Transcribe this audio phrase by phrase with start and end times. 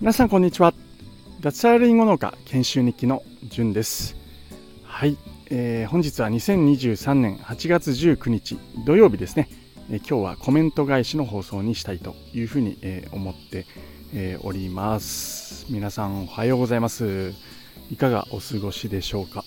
[0.00, 0.74] 皆さんこんにちは。
[1.40, 4.14] 脱サラリンゴ農家研修日記のじゅんです。
[4.82, 5.16] はい、
[5.48, 9.48] えー、本日は2023年8月19日土曜日ですね、
[9.90, 13.64] えー、今日はコメント返しの放送にしたいというふうに、えー、思って、
[14.12, 15.64] えおります。
[15.70, 17.32] 皆さんおはようございます。
[17.90, 19.44] いかがお過ごしでしょうか。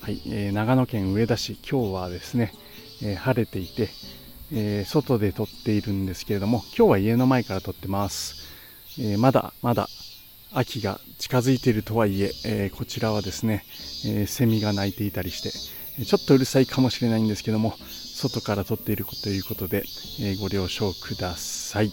[0.00, 1.58] はい、え長野県上田市。
[1.68, 2.52] 今日はですね、
[3.02, 3.88] え晴れていて、
[4.52, 8.36] え外で撮っているんですけれども今日は家の前から撮ってます。
[8.98, 9.88] えー、まだまだ
[10.52, 13.64] 秋が近づいているとはいええー、こちらはですね、
[14.06, 15.50] えー、セミが鳴いていたりして
[16.04, 17.74] ちょっとうるさいかもしれないんですけども
[18.14, 19.82] 外から撮っているということで、
[20.20, 21.92] えご了承ください。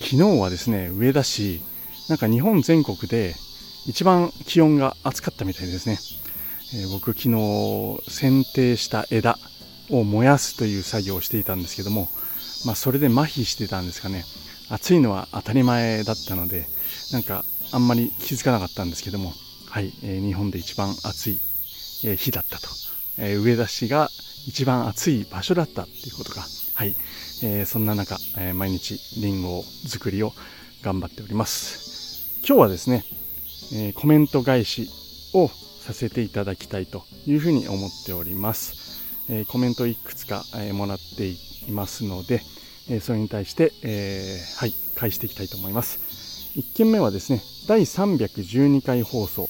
[0.00, 1.60] 昨日はですね上田市
[2.08, 3.34] なんか日本全国で
[3.86, 5.98] 一番気温が暑かったみたいですね、
[6.74, 7.28] え僕昨日
[8.08, 9.38] 剪定した枝
[9.90, 12.08] を燃やすという作業をしていたんですけども、
[12.66, 14.24] まあ、それで麻痺してたんですかね。
[14.68, 16.66] 暑いのは当たり前だったので
[17.12, 19.32] なんかあんまり気づかなかったんですけども、
[19.68, 21.40] はいえー、日本で一番暑い、
[22.04, 22.68] えー、日だったと、
[23.18, 24.08] えー、上田市が
[24.46, 26.42] 一番暑い場所だったっていうことが、
[26.74, 26.94] はい
[27.42, 30.32] えー、そんな中、えー、毎日りんご作りを
[30.82, 32.40] 頑張っております。
[32.46, 33.04] 今日はですね、
[33.74, 34.88] えー、コメント返し
[35.34, 38.99] をさせていただきたいというふうに思っております、
[39.32, 41.38] え、コメントいくつか、え、もらってい
[41.70, 42.42] ますので、
[42.88, 46.00] えそれに対して、え、はい、返していきたいと思います。
[46.56, 49.48] 1件目はですね、第312回放送、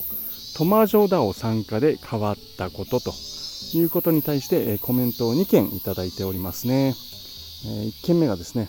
[0.57, 3.15] トマジョダオ参加で変わったことと
[3.73, 6.95] いうことに対して、えコメントを2件いただいておりますね。
[7.65, 8.69] え1件目がですね、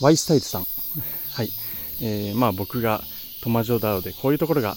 [0.00, 0.66] ワイスタイルさん。
[1.34, 1.50] はい。
[2.00, 3.02] えー、まあ僕が
[3.42, 4.76] トマジョダオでこういうところが、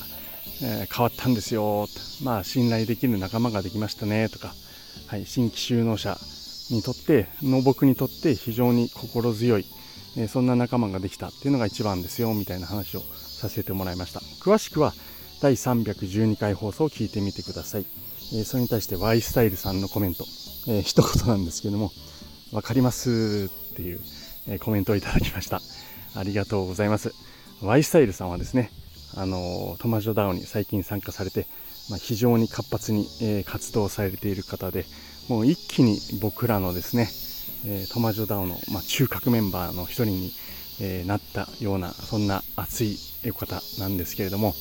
[0.63, 1.87] え、変わったんですよ。
[2.23, 4.29] まあ信頼できる仲間ができましたね。
[4.29, 4.55] とか、
[5.07, 6.17] はい、新規就農者
[6.69, 9.65] にとっての僕にとって非常に心強い、
[10.17, 14.21] えそんな仲間ができたっていうのが一番ですよみたいな話をさせてもらいました。
[14.41, 14.93] 詳しくは
[15.41, 17.85] 第312回放送を聞いてみてください、
[18.33, 20.25] えそれに対して Y スタイルさんのコメント、
[20.67, 21.91] えー、一言なんですけども
[22.51, 23.99] 分かりますっていう、
[24.47, 25.61] えコメントをいただきました。
[26.15, 27.13] ありがとうございます。
[27.61, 28.71] Y スタイルさんはですね
[29.15, 31.47] あのトマジョダウンに最近参加されて、
[31.89, 34.85] まあ、非常に活発に、え活動されている方で、
[35.27, 37.09] もう一気に僕らのですね、
[37.65, 40.31] え、トマジョダオの、まあ、中核メンバーの一人に、
[40.79, 42.97] え、なったようなそんな熱い
[43.31, 44.53] 方なんですけれども、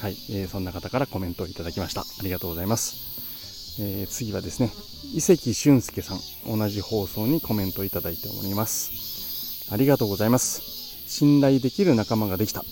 [0.00, 2.02] はいえー、そんな方からコメントをいただきました。
[2.02, 4.70] ありがとうございます、えー、次はですね
[5.14, 9.72] 伊関俊介さん同じ放送にコメントをいただいております。
[9.72, 10.62] ありがとうございます。
[11.06, 12.64] 信頼できる仲間ができた。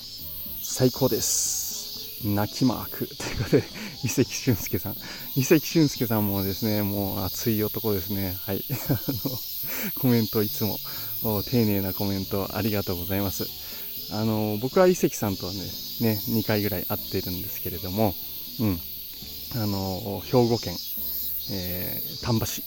[0.62, 2.27] 最高です。
[2.27, 3.06] 泣きマーク。
[3.06, 3.65] ということで、
[4.05, 4.97] 伊関俊介さん。
[5.37, 8.37] 伊関俊介さんもですね、もう熱い男ですね。
[8.45, 8.65] はい。
[8.89, 9.39] あの、
[9.95, 10.79] コメントいつも、
[11.23, 13.47] 丁寧なコメントありがとうございます。
[14.12, 15.61] あの、僕は伊関さんとはね、
[16.01, 18.15] ね、2回ぐらい会ってるんですけれども、
[18.61, 18.81] うん。
[19.57, 20.77] あの、兵庫県、
[21.51, 22.63] えー、丹波市、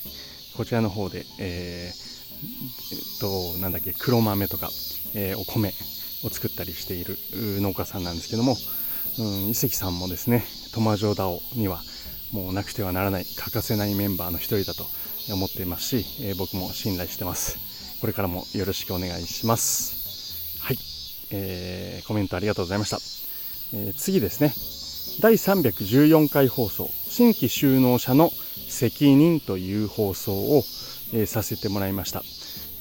[0.55, 2.09] こちらの方で、えー、
[2.95, 4.69] えっと、なんだっけ、黒豆とか、
[5.13, 5.73] えー、お米
[6.23, 7.17] を作ったりしている
[7.61, 8.57] 農家さんなんですけども、
[9.19, 11.81] うん、伊関さんもですね、トマジョダオには
[12.31, 14.85] もうなくてはならない、欠かせないメンバーの一人だと
[15.33, 17.99] 思っていますし、えー、僕も信頼してます。
[17.99, 20.61] これからもよろしくお願いします。
[20.61, 20.77] はい、
[21.31, 22.97] えー、コメントありがとうございました。
[23.73, 24.53] えー、次ですね、
[25.21, 28.31] 第314回放送、新規就農者の
[28.69, 30.63] 責任という放送を、
[31.11, 32.23] えー、させてもらいました。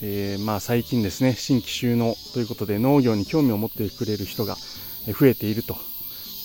[0.02, 4.56] えー、まあ最近ですね、新規就農ということで農業に興味を持ってくれる人が
[5.08, 5.76] 増えていると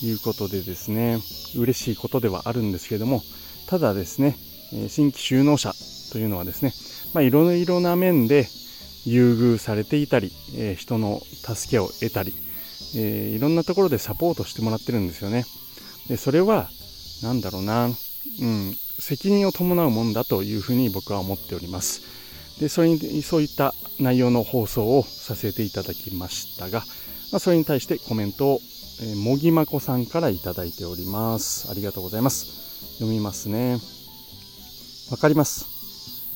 [0.05, 1.19] いうことでですね
[1.55, 3.21] 嬉しいことではあるんですけども
[3.67, 4.37] ただですね
[4.89, 5.73] 新規就農者
[6.11, 6.73] というのはですね、
[7.13, 8.47] ま、いろいろな面で
[9.05, 12.33] 優遇されていたり、え人の助けを得たり、
[12.95, 15.45] えいろんなところでサポートしてもらってるんですよね。
[16.07, 16.69] でそれは
[17.21, 17.93] 何だろうな、うん、
[18.99, 22.01] 責任を伴うもんだというふうに僕は思っております。
[22.59, 26.79] でそれにそういった内容の放送をさせていただきましたが、
[27.31, 28.59] まあ、それに対してコメントを
[29.01, 31.69] えもぎまこさんからいただいております。
[31.71, 32.95] ありがとうございます。
[32.99, 33.79] 読みますね。
[35.11, 35.65] わかります。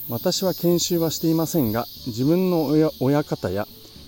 [0.09, 3.67] 私は研修はしていませんが、自分の親親方や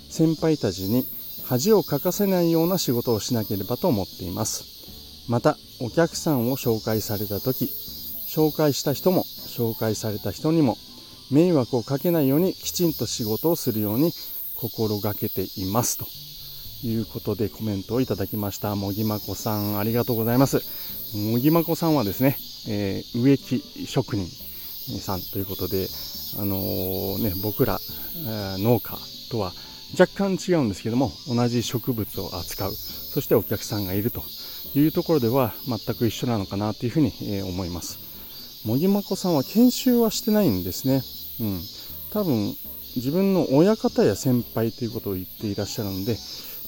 [0.10, 1.06] 先輩たちに
[1.46, 4.66] 恥をかかせないような仕事をしなければと思っています。
[5.28, 7.70] また、お客さんを紹介された時、
[8.30, 10.78] 紹介した人も紹介された人にも
[11.32, 14.12] 迷惑をかけないようにきちんと仕事をするように
[14.56, 16.06] 心がけていますと
[16.84, 18.76] いうことでコメントをいただきました。
[18.76, 20.62] もぎまこさん、ありがとうございます。
[21.16, 22.38] もぎまこさんはですね、
[22.68, 24.28] えー、植木職人、
[25.00, 25.88] さんということで、
[26.40, 27.80] あのー、ね、僕ら
[28.28, 28.98] え、農家
[29.30, 29.54] とは
[30.00, 34.24] 若干違うんですけども同じ植物を扱うそしてお客さんがいると
[34.76, 38.00] いうところでは全く一緒なのかなというふうに、え思います
[38.66, 41.02] 茂木まこさんは研修はしてないんですね、
[41.40, 41.62] うん、
[42.12, 42.56] 多分
[42.96, 46.18] 自分の親方や先輩ということを言っていらっしゃるので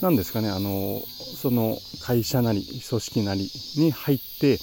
[0.01, 1.01] 何ですかねあの
[1.41, 4.59] その会社なり組織なりに入って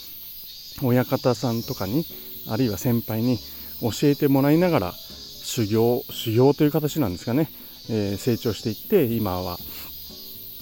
[0.82, 2.04] 親方さんとかに
[2.48, 3.38] あるいは先輩に
[3.80, 7.48] 教えてもらいながら修行修行という形なんですかね、
[7.90, 9.56] えー、成長していって今は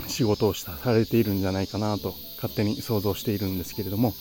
[0.06, 4.12] 仕事をしたされているんじゃないかなと勝手に想像しているんですけれども、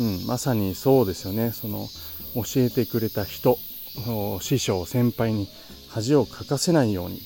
[0.00, 1.50] うん、まさにそうですよね。
[1.52, 1.86] その
[2.34, 3.58] 教えてくれた人
[4.40, 5.48] 師匠先輩に
[5.98, 7.20] 恥をかかせないように、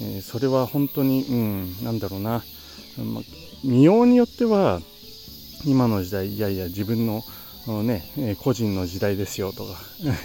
[0.00, 2.44] えー、それは本当に、うん、なんだろうな、
[2.98, 3.20] ま、
[3.64, 4.80] 見ようによっては
[5.64, 7.22] 今の時代いやいや自分の
[7.82, 9.76] ね、え個人の時代ですよとか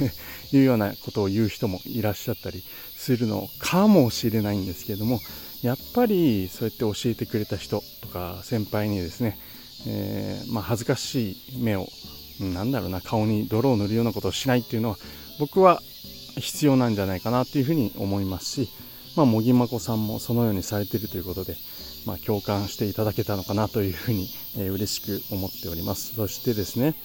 [0.53, 2.63] いうようなことを言う人もいらっしゃったり
[2.95, 5.19] するのかもしれないんですけれども
[5.63, 9.39] やっぱりそうやって教えてくれた人とか先輩にですね、
[9.87, 11.87] えー、まあ、恥ずかしい目を
[12.39, 14.97] なんだろうな顔に泥を塗るようなことをしないっていうのは
[15.39, 15.81] 僕は
[16.37, 18.69] 必要なんじゃないかなというふうに思いますし、
[19.15, 21.55] まあ、茂木真子さんもそのようにされているということで、
[22.05, 26.15] まあ、共感していただけたのかなというふうに、えー、嬉しく思っております。
[26.15, 26.95] そしてですね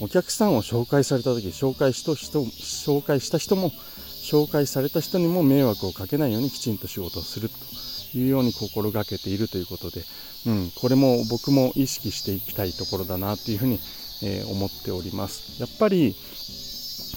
[0.00, 10.02] お客さんを紹介された時紹介した人紹介した人も紹介された人にも迷惑をかけないようにきちんと仕事をするというように心がけているということで、
[10.46, 13.78] うん、これも僕も意識していきたいところだなというふうに、
[14.22, 15.60] えー、思っております。
[15.60, 16.14] やっぱり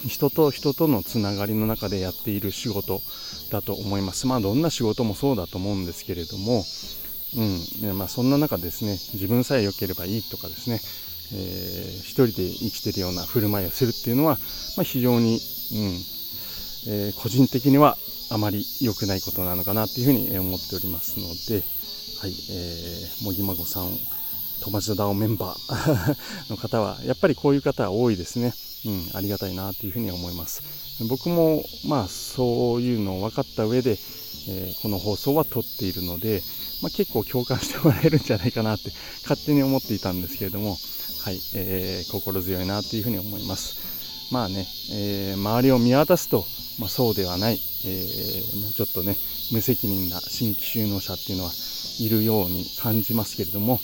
[0.06, 3.00] 人と人とのつながりの中でやっている仕事
[3.50, 4.26] だと思います。
[4.26, 6.64] まあどんな仕事もそうだと思うんですけれども
[7.36, 7.98] うん。
[7.98, 10.80] まあ、そんな中ですね自分さえ良ければいいとかですね、
[11.32, 14.38] えー、一人で生きてるような振る舞いをするっていうのは、
[14.76, 15.34] まあ、非常に、
[15.72, 16.00] うん。
[16.86, 17.98] えー、個人的には
[18.30, 21.62] あまり良くないことなのかなというふうに思っておりますので、
[22.20, 22.30] はい。
[22.30, 23.90] えー、茂木孫さん
[24.60, 26.16] 友達のダオメンバー
[26.50, 28.54] の方はやっぱりこういう方は多いですね、
[28.86, 36.42] うん、ありがたいなというふうに思います僕もまあそういうのを分かった上で、えー、この放送は撮っているので、
[36.82, 38.90] まあ、結構共感してもらえるんじゃないかなって
[39.22, 40.76] 勝手に思っていたんですけれども、
[41.24, 44.32] はいえー、心強いなというふうに思います。
[44.32, 46.44] まあね、えー、周りを見渡すと、
[46.78, 49.16] まあ、そうではない、えー、ちょっとね、
[49.52, 51.52] 無責任な新規就農者っていうのは
[52.00, 53.80] いるように感じますけれども、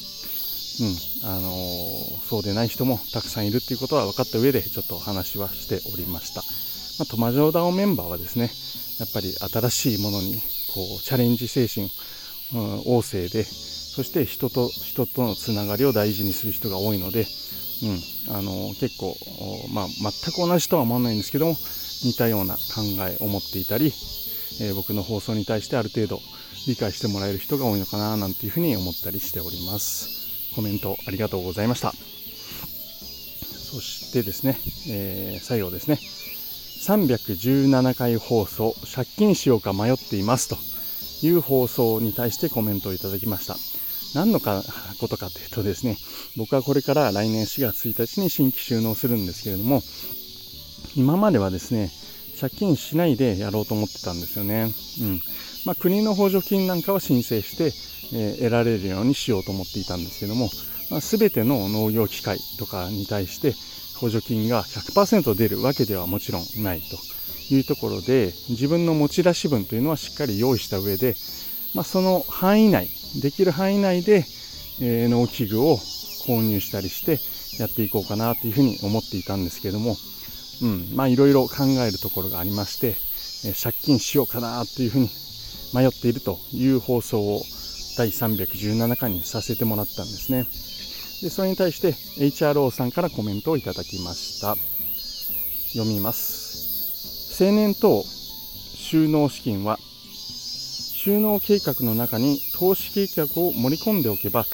[0.81, 1.31] うん。
[1.31, 6.43] あのー、そうでない人もたくさんいるっていうことは分かった上でちょっと話はしておりました。
[6.99, 8.51] まあ、トマジョーダオメンバーはですね、
[9.01, 10.35] やっぱり新しいものに
[10.75, 11.91] こうチャレンジ精神
[12.53, 17.27] うん、旺盛でそして人と人とのつながりを大事にする人が多いので、
[18.29, 19.17] うん、あの結構、
[19.73, 21.57] まあ、全く同じとは思わないんですけども
[22.05, 22.61] 似たような考
[23.09, 23.87] えを持っていたり、
[24.61, 26.21] えー、僕の放送に対してある程度
[26.67, 30.24] 理解してもらえる人が多いのかななんていうふうに思ったりしております。
[30.55, 34.59] コメントありがとうございましたそしてですね、
[34.91, 35.99] えー、最後ですね
[36.85, 40.57] 317回放送借金しようか迷っていますと
[41.27, 43.57] いう放送に対してコメントをいただきました。
[44.15, 44.63] 何のか
[45.01, 45.97] ことかというとですね、
[46.37, 49.83] 僕はこれから来年4月1日に新規収納するんですけれども、
[50.95, 51.91] 今まではですね、
[52.39, 54.73] 借金しないでやろうと思ってたんですよね。
[55.01, 55.21] うん。
[55.65, 57.73] まあ、国の補助金なんかは申請して、
[58.17, 60.51] えー、得られるようにしようと思っていたんですけども、
[60.91, 63.55] まあ、全ての農業機械とかに対して
[63.99, 67.15] 補助金が100%出るわけではもちろんないと。
[67.51, 71.15] いうところで自分の持ち出し分というのはしっかり用意した上で、
[71.75, 72.89] まあ、その範囲内
[73.21, 74.25] できる範囲内で、
[74.81, 75.77] えー、農機具を
[76.27, 77.19] 購入したりして
[77.61, 79.97] やっていこうかなというふうに思っていたんですけども、
[80.63, 82.97] うん、まあいろいろ考えるところがありまして、
[83.47, 85.11] え、借金しようかなというふうに
[85.75, 87.43] 迷っているという放送を
[87.99, 90.47] 第317回にさせてもらったんですね。
[91.23, 94.57] でそれに対して HRO さんからコメントをいただきました。
[95.73, 97.43] 読みます。
[97.43, 99.79] 青年等収納資金は
[101.05, 104.45] 収納計画の中に投資計画を盛り込んでおけば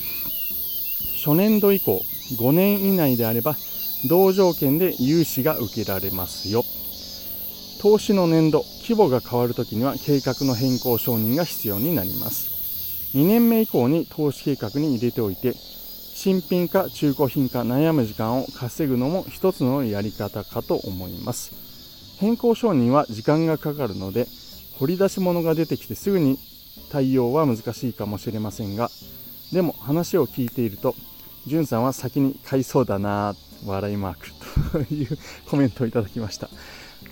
[1.22, 2.00] 初年度以降
[2.38, 3.56] 5年以内であれば
[4.08, 6.64] 同条件で融資が受けられますよ
[7.80, 13.16] 投資の年度規模が変わるときには計画の変更承認が必要になります。
[13.16, 22.18] 2年目以降に投資計画に入れておいて新品か中古品か悩む時間を稼ぐのも一つのやり方かと思います。
[22.18, 24.26] 変更承認は時間がかかるので
[24.78, 26.38] 掘り出し物が出てきてすぐに
[26.92, 28.90] 対応は難しいかもしれませんが
[29.54, 30.94] でも話を聞いていると
[31.46, 33.34] じゅんさんは先に買いそうだな
[33.64, 34.28] 笑いマーク
[34.86, 35.18] という
[35.48, 36.50] コメントをいただきました。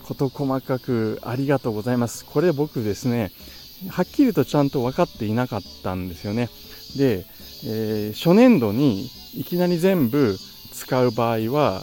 [0.08, 2.24] 事細かくありがとうございます。
[2.24, 3.30] これ僕ですね、
[3.90, 6.48] はっきりとちゃんと分かっていなかったんですよね。
[6.96, 7.26] で、
[7.66, 10.36] えー、初年度にいきなり全部
[10.72, 11.82] 使う場合は、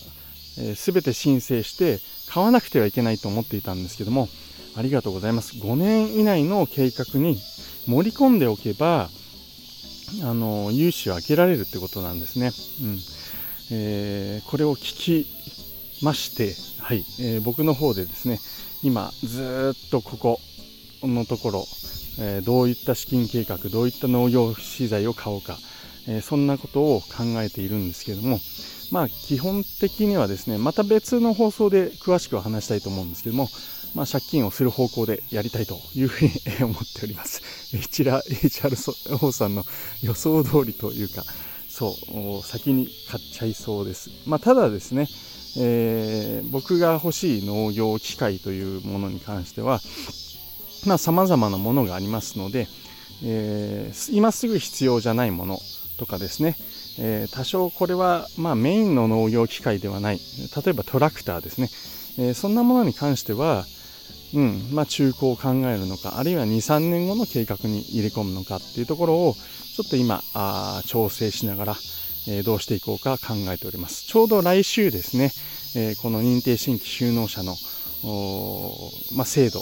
[0.58, 2.00] えー、全て申請して
[2.32, 4.28] 買わなくてはいけないと思っていたんですけども、
[4.76, 5.58] ありがとうございます。
[5.58, 7.38] 5年以内の計画に
[7.86, 9.10] 盛り込んでおけば、
[10.24, 12.52] あの、融資を開けられるってことなんですね。
[12.82, 13.00] うん。
[13.72, 15.28] えー、これを聞き
[16.04, 16.56] まして、
[16.86, 18.40] はい、えー、僕の方でですね、
[18.84, 20.40] 今ずっとここ
[21.02, 21.66] のところ、
[22.20, 25.58] えー、どういった資金計画、どういった農業資材を買おうか、
[26.08, 28.40] えそんなことを考えているんですけども、
[28.92, 33.50] まあ基本的にはですね、また別の放送で詳しくは話したいと思うんですけども、
[33.96, 37.42] まあ、借金をする方向でやりたいというふうに 思っております。
[37.74, 39.66] HR さんの
[40.04, 41.26] 予想通りというか、
[41.68, 41.98] そ
[42.44, 44.12] う、先に買っちゃいそうです。
[44.28, 45.08] まあ、ただですね、
[45.58, 49.80] えー、僕が欲しい農業機械というものに関しては
[50.86, 52.68] さ、まあ、様々なものがありますので、
[53.24, 55.60] えー、今すぐ必要じゃないもの
[55.98, 56.56] とかですね、
[57.00, 61.70] えー、多少これは、まあ、メインの農業機械ではない、例えばトラクターですね、
[62.18, 63.66] え、そんなものに関しては、
[64.34, 69.36] うんまあ、中古を考えるのか、あるいは2、3年後の計画に入れ込むのかっていうところを、
[69.76, 71.76] ちょっと今、あ調整しながら、
[72.28, 74.06] え、どうしていこうか考えております。
[74.06, 75.32] ちょうど来週ですね、
[75.76, 77.56] え、この認定新規就農者の
[79.14, 79.62] まあ、制度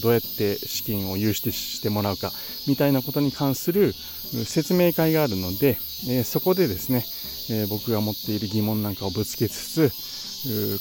[0.00, 2.32] どうやって資金を融資してもらうか
[2.66, 5.76] みたいなことに関する説明会があるので、
[6.08, 7.04] え、そこでですね、
[7.50, 9.92] え、僕が持っている疑問なんかをぶつけつつ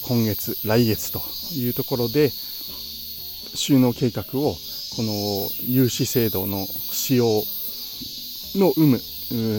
[0.08, 1.22] 今月来月と
[1.56, 2.32] いうところで
[3.54, 4.56] 収納計画を
[4.96, 7.26] この融資制度の使用
[8.56, 9.02] の有無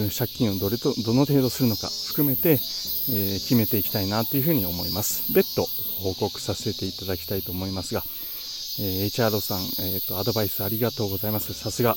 [0.09, 5.31] 借金をどれとどの程度するのか含めて、えー、決めていきたいなというふうに思います。
[5.33, 5.65] 別途
[6.01, 8.03] 報告させていただきたいと思いますが、
[8.79, 11.53] えー、HR さん、えーと、アドバイスありがとうございます。
[11.53, 11.95] さすが、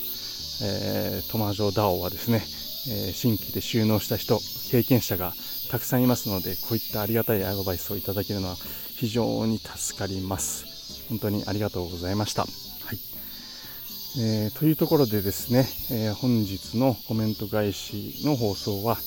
[0.62, 2.42] えー、トマジョダオはですね、
[2.90, 5.32] えー、新規で収納した人、経験者が
[5.70, 8.56] たくさんいますので、こういったありがたいアドバイスをいただけるのは
[8.96, 11.06] 非常に助かります。
[11.08, 12.42] 本当にありがとうございました。
[12.42, 12.48] は
[12.92, 13.21] い
[14.14, 18.98] えー、というところでですね、えー、本日のコメント返しの放送は、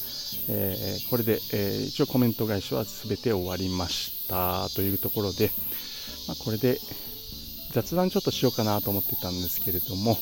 [0.50, 5.52] えー、これで、え一応コメント返しは全て終わりましたというところで、
[6.28, 6.80] まあ、これで
[7.72, 10.18] 雑談ちょっとしようかなと思ってたんですけれども、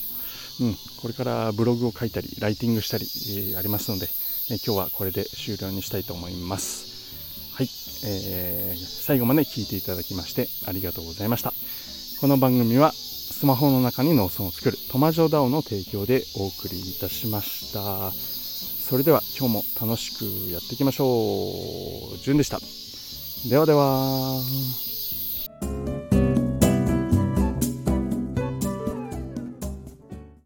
[0.60, 3.08] うん、これからブログを書いたり、ライティングしたり、
[3.54, 4.08] えありますので、
[4.52, 7.54] え今日はこれで終了にしたいと思います。
[7.54, 7.70] はい、
[8.06, 11.54] えー、最後まで聞いていただきましてありがとうございました。
[12.20, 12.94] この番組は
[13.44, 18.14] スマホの中に農村を作るトマジョダオの提供でお送りいたしました。
[18.14, 22.18] それでは今日も楽しくやっていきましょう。
[22.20, 22.62] じゅんでした。
[23.50, 24.93] ではでは。